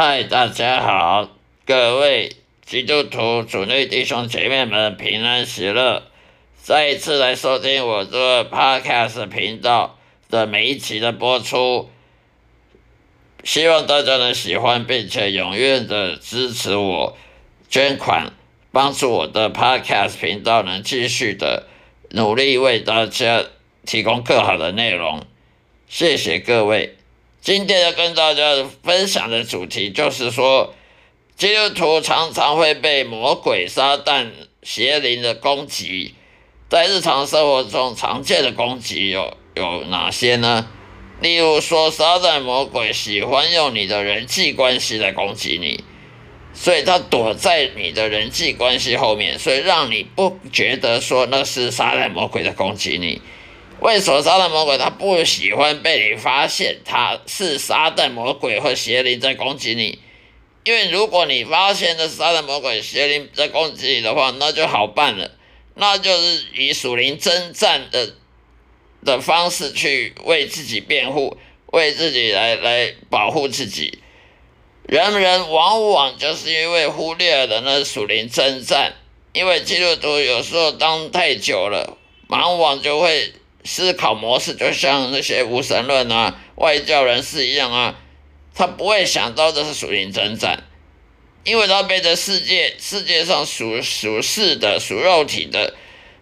[0.00, 1.28] 嗨，大家好，
[1.66, 6.04] 各位基督徒、主内弟兄姐妹们平安喜乐！
[6.62, 9.98] 再一次来收听我这个 Podcast 频道
[10.30, 11.90] 的每一期的播出，
[13.42, 17.18] 希望大家能喜欢，并且踊跃的支持我，
[17.68, 18.32] 捐款
[18.70, 21.66] 帮助我的 Podcast 频道能继续的
[22.10, 23.44] 努力为大家
[23.84, 25.24] 提供更好的内容。
[25.88, 26.97] 谢谢各位。
[27.40, 28.42] 今天要跟大家
[28.82, 30.74] 分享的主题就是说，
[31.36, 34.30] 基督徒常常会被魔鬼、撒旦、
[34.62, 36.14] 邪灵的攻击。
[36.68, 40.68] 在日常生活中常见的攻击有有哪些呢？
[41.20, 45.82] 例如说，撒旦魔鬼喜欢用你的人际关系来攻击你，
[46.52, 53.22] 所以他躲在你的人际关系后面，所以让你不觉得说那是撒旦魔鬼在攻击你。
[53.80, 60.00] 为什么撒旦魔鬼他不喜欢被你发现他是撒旦魔鬼或邪灵在攻击你？
[60.64, 65.30] 因为如果你发现的是撒旦魔鬼邪灵在攻击你的话，那就好办了，
[65.76, 68.14] 那就是以属灵征战的
[69.04, 74.00] 的方式去为自己辩护，为自己来来保护自己。
[74.82, 78.94] 人人往往就是因为忽略了那属灵征战，
[79.32, 83.32] 因为基督徒有时候当太久了，往往就会。
[83.68, 88.00] 思考模式就像那些无神论啊、外教人士一样啊，
[88.54, 90.64] 他不会想到这是属灵征战，
[91.44, 95.74] 因为他被这世界世界上属属世的、属肉体的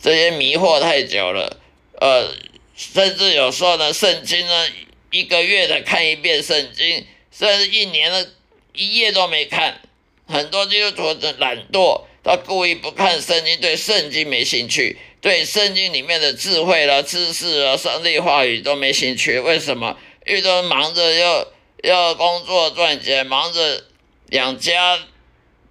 [0.00, 1.58] 这些迷惑太久了，
[2.00, 2.32] 呃，
[2.76, 4.68] 甚至有时候呢，圣经呢，
[5.10, 8.30] 一个月的看一遍圣经，甚至一年的
[8.72, 9.80] 一页都没看，
[10.28, 14.98] 很多基督徒的懒惰，他故意不看圣经，对圣经没兴趣。
[15.20, 19.96] 对圣经里面的智慧啦、知识啊、上帝话语都没兴趣，为什么？
[20.26, 21.46] 因为都忙着要
[21.82, 23.84] 要工作赚钱，忙着
[24.30, 24.98] 养家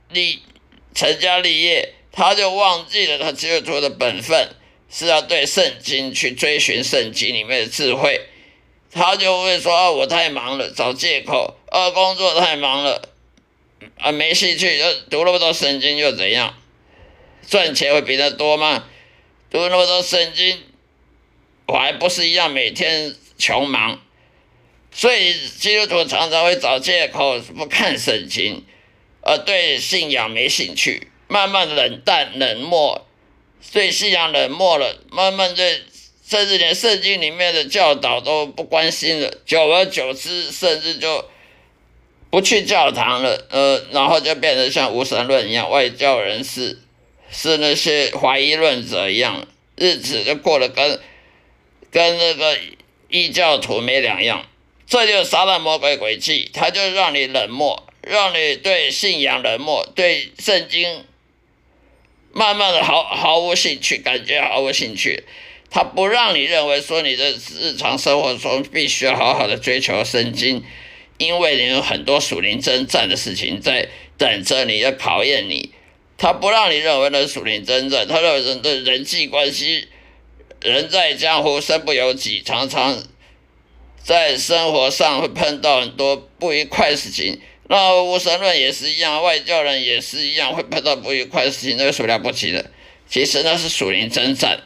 [0.10, 0.42] 立
[0.96, 4.56] 成家立业，他就忘记了他基督徒的本分
[4.90, 8.22] 是要对圣经去追寻圣经里面的智慧，
[8.90, 13.02] 他就会说啊，我太忙了，找借口，啊，工作太忙了，
[13.98, 16.56] 啊，没兴趣，就读那么多圣经又怎样？
[17.48, 18.86] 赚钱会比他多吗？
[19.50, 20.60] 读那么多圣经，
[21.68, 24.00] 我还不是一样每天穷忙，
[24.92, 28.64] 所以基督徒常常会找借口不看圣经，
[29.22, 33.08] 而对信仰没兴趣，慢慢冷淡冷漠，
[33.74, 35.82] 对信仰冷漠了，慢慢对
[36.26, 41.30] 甚至连圣经里面的教导都不关心了，久而久之，甚至就
[42.32, 46.80] 不去教堂了，呃，然后就变得像无神论一样，外教人士。
[47.34, 49.48] 是那些怀疑论者一样，
[49.78, 51.00] 日子就过得跟
[51.90, 52.60] 跟那个
[53.08, 54.46] 异教徒没两样。
[54.86, 61.06] 这就是撒旦魔鬼诡计，他就让你冷漠，让你对信仰冷漠，对圣经
[62.34, 65.24] 慢慢的毫毫无兴趣，感觉毫无兴趣。
[65.70, 70.66] 他不让你认为说你的日常生活中必须要好好的追求圣经，
[71.22, 75.72] 因为你有很多属灵征战的事情在等着你，要考验你。
[76.18, 79.88] 他不让你认为那是属灵征战，他认为人的人际关系，
[80.62, 83.04] 人在江湖身不由己，常常
[84.04, 87.40] 在生活上会碰到很多不愉快事情。
[87.70, 92.72] 那无神论也是一样，外教人也是一样，会碰到不愉快事情，那有什么了不起的？
[93.08, 94.62] 其实那是属灵征战。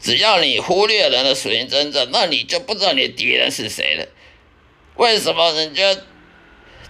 [0.00, 4.06] 只要你忽略了那属灵征战，那你就不知道你的敌人是谁了。
[4.96, 5.96] 为什么人家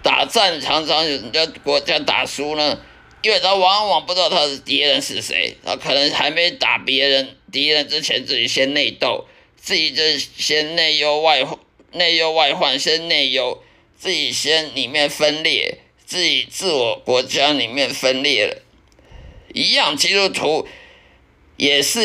[0.03, 2.79] 打战常常人家国家打输呢？
[3.23, 9.27] 因为他往往不知道他的敌人是谁，他可能还没打别人敌人之前，自己先内斗，
[9.57, 11.43] 自己就先内忧外
[11.93, 13.63] 内忧外患，先内忧，
[13.97, 18.61] 自己先里面分裂，自己自我国家里面分裂了。
[19.55, 20.69] 一样，基督徒
[21.57, 22.01] 也是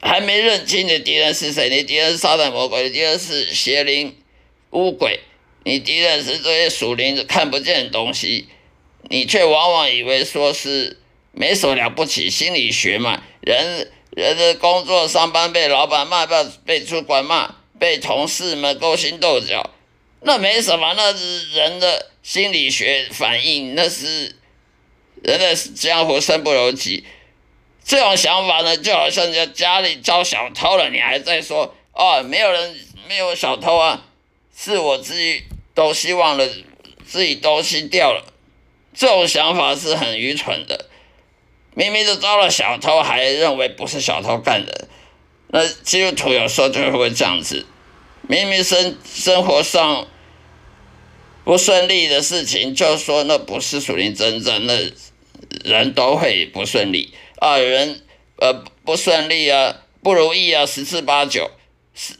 [0.00, 4.16] 还没认清你的敌人是谁，你敌人是撒旦魔鬼，你敌人是邪灵
[4.70, 5.20] 污鬼，
[5.66, 8.46] 你敌人是这些属灵看不见的东西。
[9.08, 11.00] 你却往往以为说是
[11.32, 19.70] 没什么了不起，心理学嘛，人人的工作上班被老板骂，被被主管骂，被同事们勾心斗角，
[20.20, 24.36] 那没什么，那是人的心理学反应，那是
[25.24, 27.04] 人的江湖身不由己。
[27.84, 32.76] 这种想法呢，就好像在家里招小偷了，你还在说哦，没有人
[33.08, 34.04] 没有小偷啊，
[34.56, 35.42] 是我自己
[35.76, 36.48] 都希望了，
[37.06, 38.24] 自己东西掉了。
[38.94, 40.86] 这种想法是很愚蠢的，
[41.74, 44.88] 明明就遭了小偷，还认为不是小偷干的。
[45.48, 47.66] 那基督徒有时候就会这样子，
[48.22, 50.08] 明明生生活上
[51.44, 54.90] 不顺利的事情，就说那不是属灵真正，那
[55.62, 58.02] 人都会不顺利啊，人
[58.36, 61.50] 呃不顺利啊，不如意啊，十之八九
[61.94, 62.14] 是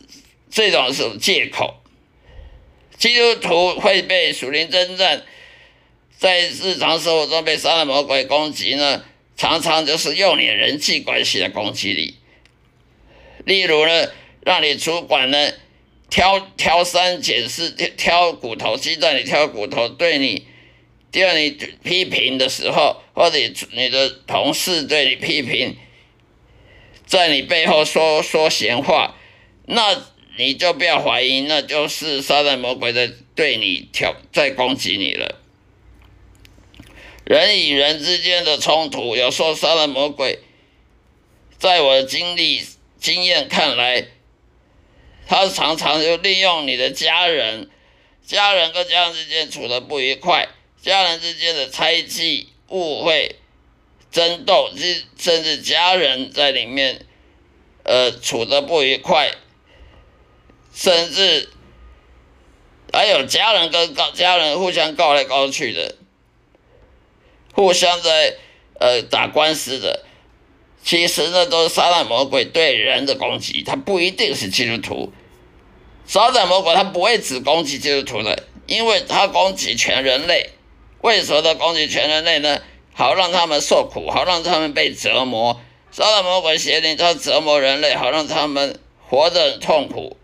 [0.50, 1.76] 这种是借口。
[2.98, 5.22] 基督徒会被属灵争战，
[6.16, 9.04] 在日常生活中被撒旦魔鬼攻击呢，
[9.37, 12.16] 常常就是用你人际关系的攻击你。
[13.44, 14.08] 例如呢，
[14.40, 15.52] 让你主管呢。
[16.08, 20.46] 挑挑三拣四，挑挑骨头，鸡蛋里挑骨头，对你，
[21.10, 23.37] 第二你批评的时候，或者
[23.72, 25.76] 你的同事对你批评，
[27.04, 29.16] 在你背后说说闲话，
[29.66, 30.00] 那
[30.36, 35.40] 你就不要怀疑，那就是撒旦魔鬼在对你挑，在攻击你了。
[37.24, 40.38] 人与人之间的冲突，有时候撒旦魔鬼，
[41.58, 42.64] 在我的经历
[43.00, 44.08] 经验看来。
[45.28, 47.68] 他常常就利用你的家人，
[48.24, 50.48] 家人跟家人之间处的不愉快，
[50.80, 53.34] 家人之间的猜忌、误会、
[54.12, 57.04] 争斗，甚甚至家人在里面，
[57.82, 59.32] 呃，处的不愉快，
[60.86, 61.48] 甚至
[62.92, 65.96] 还有家人跟告家人互相告来告去的，
[67.52, 68.36] 互相在
[68.78, 70.04] 呃打官司的。
[70.84, 75.12] 其实那都是撒旦魔鬼对人的攻击，他不一定是基督徒。
[76.06, 80.50] 撒旦魔鬼他不会只攻击基督徒的，因为他攻击全人类。
[81.00, 82.60] 为什么他攻击全人类呢？
[82.94, 85.60] 好让他们受苦，好让他们被折磨。
[85.90, 88.78] 撒旦魔鬼邪灵他折磨人类，好让他们
[89.08, 90.15] 活得痛苦，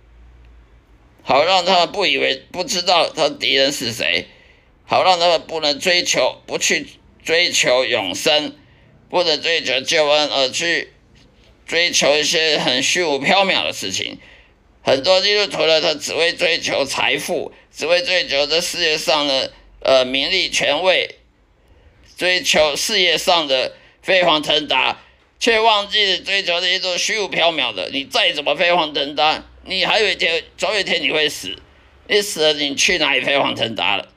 [1.22, 4.26] 好让他们不以为不知道他敌人是谁，
[4.84, 6.86] 好让他们不能追求，不去
[7.24, 8.56] 追求永生。
[9.12, 10.90] 不能追求救恩，而去
[11.66, 14.19] 追求一些很虚无缥缈的事情。
[14.82, 21.16] 很多基督徒呢，他只会追求财富，只会追求这世界上的呃名利权位，
[22.16, 25.02] 追求事业上的飞黄腾达，
[25.38, 27.90] 却忘记了追求这些都虚无缥缈的。
[27.92, 31.56] 你再怎么飞黄腾达，你还有一天，总有一天你会死。
[32.08, 34.08] 你死了，你去哪里飞黄腾达了？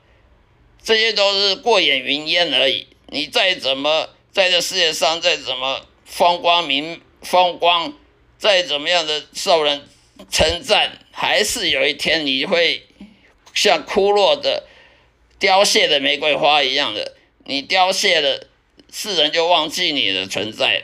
[0.82, 2.86] 这些都是过眼云烟而已。
[3.08, 4.10] 你再怎么。
[4.32, 7.94] 在这世界上，再怎么风光明风光，
[8.36, 9.88] 再怎么样的受人
[10.30, 12.86] 称赞，还是有一天你会
[13.54, 14.64] 像枯落的、
[15.38, 17.16] 凋谢的玫瑰花一样的，
[17.46, 18.46] 你凋谢了，
[18.92, 20.82] 世人就忘记你的存在。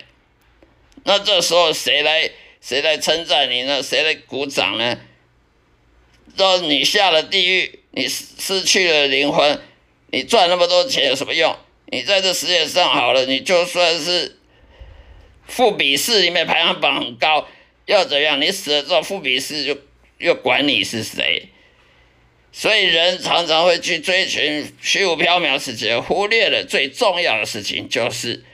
[1.05, 2.31] 那这时候谁来
[2.63, 3.83] 谁来称赞你呢？
[3.83, 4.99] 谁来鼓掌呢？
[6.37, 9.61] 说你下了地狱，你失去了灵魂，
[10.13, 11.55] 你赚那么多钱有什么用？
[11.87, 14.39] 你在这世界上好了，你就算是
[15.47, 17.49] 富比士里面排行榜很高，
[17.87, 18.41] 要怎样？
[18.41, 19.77] 你死了之后，富比士就
[20.19, 21.49] 又管你是谁。
[22.53, 28.45] 所以人常常会去追寻虚无缥缈的事情，忽略了最重要的事情，就是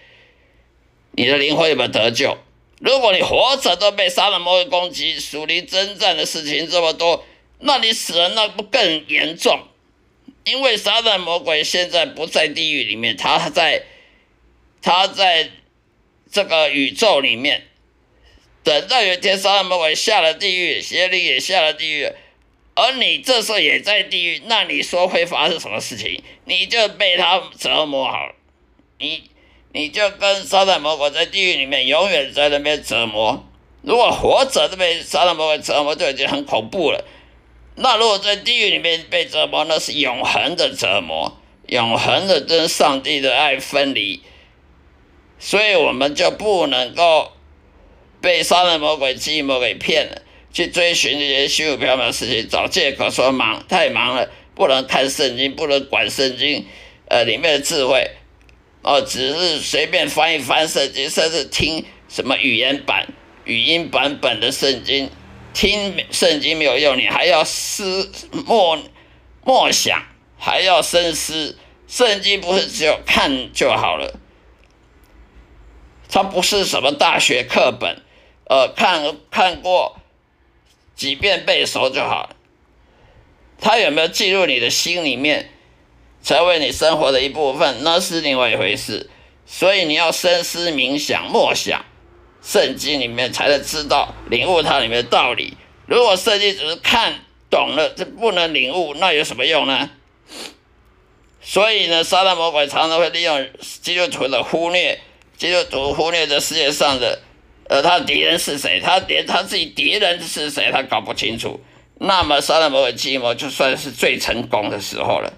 [1.12, 2.38] 你的灵魂有没有得救。
[2.80, 7.24] 如果你活着都被撒旦魔鬼攻击，属灵征战的事情这么多，
[7.60, 9.66] 那你死了那不更严重？
[10.44, 13.82] 因为撒旦魔鬼现在不在地狱里面，他在，
[14.80, 15.50] 他在
[16.30, 17.66] 这个宇宙里面，
[18.62, 22.08] 等到有一天撒旦魔鬼下了地狱，邪灵也下了地狱，
[22.74, 26.22] 而你这时候也在地狱，那你说会发生什么事情？
[26.44, 28.32] 你就被他折磨好，
[28.98, 29.24] 你
[29.72, 33.44] 你就跟撒旦魔鬼在地狱里面永远在那边折磨。
[33.82, 37.04] 如果活着都被撒旦魔鬼折磨，就已经很恐怖了。
[37.76, 44.20] 那如果在地狱里面被折磨，那是永恒的折磨，永恒的跟上帝的爱分离，
[45.38, 47.30] 所以我们就不能够
[48.20, 50.22] 被撒旦魔鬼、计谋给骗了，
[50.52, 56.66] 去追寻这些虚无缥缈的事情，找借口说忙太忙了，不能看圣经，不能管圣经，
[57.06, 58.10] 呃，里面的智慧，
[58.82, 63.08] 哦，只是随便翻一翻圣经，甚至听什么语言版、
[63.44, 65.10] 语音版本的圣经。
[65.54, 68.12] 听圣经没有用，你还要思
[68.46, 68.78] 默
[69.42, 70.04] 默想，
[70.38, 71.58] 还要深思。
[71.88, 74.20] 圣经不是只有看就好了，
[76.08, 78.02] 它不是什么大学课本，
[78.44, 79.98] 呃，看看过
[80.94, 82.36] 几遍背熟就好了。
[83.58, 85.50] 它有没有进入你的心里面，
[86.22, 89.08] 成为你生活的一部分，那是另外一回事。
[89.46, 91.84] 所以你要深思冥想、默想。
[92.40, 95.56] 圣经里面才能知道领悟它里面的道理。
[95.86, 97.14] 如果圣经只是看
[97.50, 99.90] 懂了，这不能领悟，那有什么用呢？
[101.42, 103.48] 所以呢，撒旦魔鬼常常会利用
[103.82, 105.00] 基督徒的忽略，
[105.36, 107.20] 基督徒忽略这世界上的，
[107.68, 108.80] 呃，他的敌人是谁？
[108.80, 111.60] 他连他自己敌人是谁，他搞不清楚。
[111.98, 115.32] 那么撒旦魔鬼计谋就算是最成功的时候了。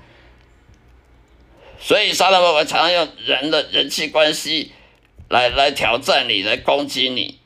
[1.80, 4.72] 所以沙旦魔鬼常常用人的人际关系
[5.28, 7.38] 来来挑战你，来攻击你。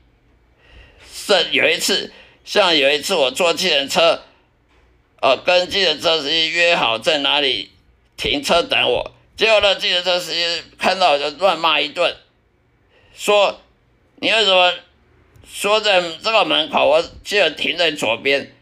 [1.12, 2.12] 是有一次，
[2.44, 4.22] 像有一次我坐计程车，
[5.20, 7.70] 呃，跟计程车司机约好在哪里
[8.16, 10.44] 停车等我，结果呢，计程车司机
[10.78, 12.14] 看到我就乱骂一顿，
[13.16, 13.60] 说
[14.16, 14.74] 你为什么
[15.50, 18.53] 说在这个门口，我记得停在左边。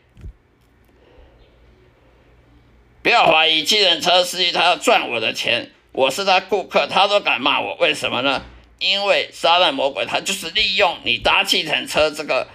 [3.02, 8.42] 不要怀疑，计程车司机他要赚我的钱，我是他顾客，他都敢骂我，为什么呢？
[8.78, 12.48] 因为撒旦魔鬼他就是利用你搭计程车这个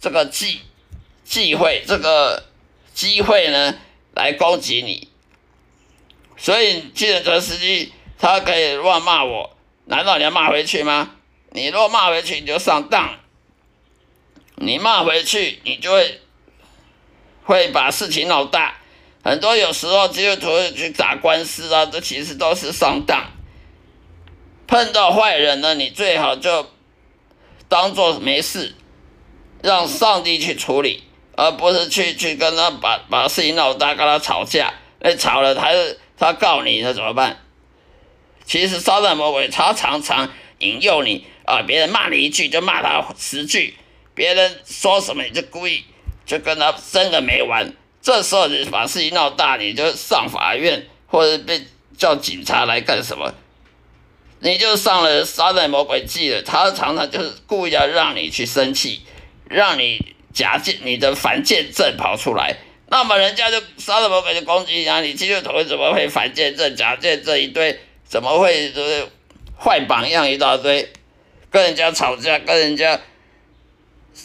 [0.00, 0.60] 这个机
[1.24, 2.44] 机会这个
[2.92, 3.76] 机会呢
[4.14, 5.08] 来攻击你，
[6.36, 11.16] 所以计程车司机他可以乱骂我，难道你要骂回去吗？
[11.50, 13.18] 你若骂回去，你就上当，
[14.56, 16.20] 你骂回去，你就会
[17.44, 18.78] 会把事情闹大。
[19.24, 23.32] 很多有时候基督徒去打官司啊，这其实都是上当。
[24.66, 26.70] 碰到坏人呢，你最好就
[27.68, 28.74] 当做没事，
[29.62, 31.04] 让上帝去处理，
[31.36, 34.74] 而不是去去跟他把把事情闹大，跟他吵架。
[35.00, 35.70] 那吵了他
[36.18, 37.38] 他告你，那怎么办？
[38.44, 43.74] 其实撒旦魔鬼他常常引诱你啊，别人骂你一句就骂他十句，
[44.14, 45.84] 别人说什么你就故意
[46.26, 47.74] 就跟他争个没完。
[48.04, 51.62] 这时候你把事情闹大，你就上法院或者被
[51.96, 53.32] 叫警察来干什么？
[54.40, 56.42] 你就上了撒旦魔鬼计了。
[56.42, 59.00] 他常常就是故意要让你去生气，
[59.48, 62.58] 让你假见你的反见证跑出来。
[62.88, 67.80] 那么人家就撒旦魔鬼就攻击你，你基督徒怎么会反见证、假见证一堆？
[68.06, 69.08] 怎么会就是
[69.58, 70.92] 坏榜样一大堆？
[71.50, 73.00] 跟人家吵架，跟人家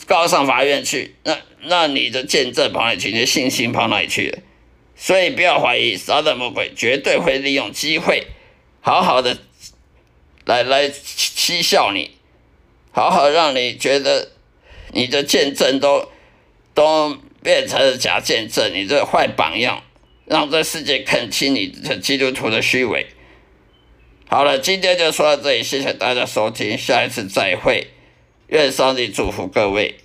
[0.09, 1.37] 告上法院去，那？
[1.61, 3.11] 那你的见证跑哪里去？
[3.11, 4.39] 你的信心跑哪里去了？
[4.95, 8.27] 所以不要怀疑，撒旦魔鬼绝对会利用机会，
[8.79, 9.37] 好好的
[10.45, 12.11] 来来欺笑你，
[12.91, 14.31] 好好让你觉得
[14.93, 16.09] 你的见证都
[16.73, 19.83] 都变成了假见证，你这坏榜样，
[20.25, 23.05] 让这世界看清你这基督徒的虚伪。
[24.29, 27.87] 好了，今天就说到这里，谢谢大家收听，下一次再会，
[28.49, 29.95] 愿上帝祝福各位。